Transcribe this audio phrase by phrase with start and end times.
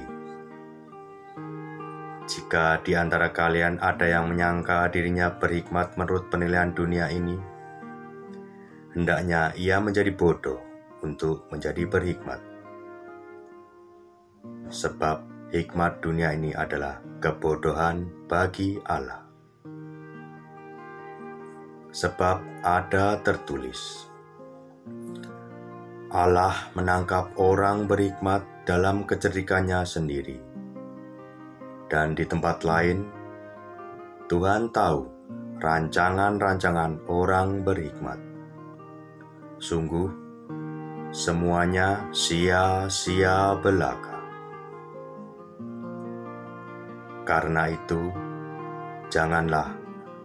[2.30, 7.34] Jika di antara kalian ada yang menyangka dirinya berhikmat menurut penilaian dunia ini,
[8.94, 10.62] hendaknya ia menjadi bodoh
[11.02, 12.38] untuk menjadi berhikmat.
[14.70, 19.20] Sebab hikmat dunia ini adalah kebodohan bagi Allah.
[21.92, 24.08] Sebab ada tertulis,
[26.08, 30.40] Allah menangkap orang berhikmat dalam kecerdikannya sendiri.
[31.92, 33.04] Dan di tempat lain,
[34.32, 35.04] Tuhan tahu
[35.60, 38.16] rancangan-rancangan orang berhikmat.
[39.60, 40.08] Sungguh,
[41.12, 44.11] semuanya sia-sia belaka.
[47.22, 48.10] Karena itu,
[49.06, 49.78] janganlah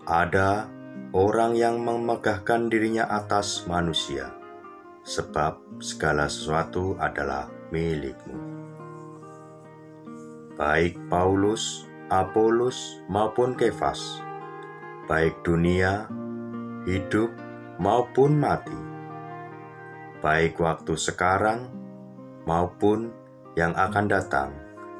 [0.09, 0.65] ada
[1.13, 4.33] orang yang memegahkan dirinya atas manusia,
[5.05, 8.37] sebab segala sesuatu adalah milikmu.
[10.57, 14.23] Baik Paulus, Apolus, maupun Kefas,
[15.05, 16.09] baik dunia,
[16.89, 17.29] hidup,
[17.77, 18.79] maupun mati,
[20.17, 21.69] baik waktu sekarang
[22.49, 23.13] maupun
[23.53, 24.49] yang akan datang,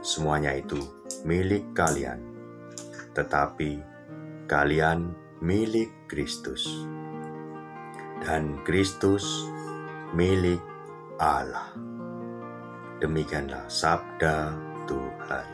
[0.06, 2.22] semuanya itu milik kalian,
[3.16, 3.82] tetapi
[4.46, 6.66] kalian milik Kristus,
[8.26, 9.26] dan Kristus
[10.14, 10.62] milik
[11.18, 11.74] Allah.
[12.98, 14.54] Demikianlah sabda
[14.90, 15.48] Tuhan.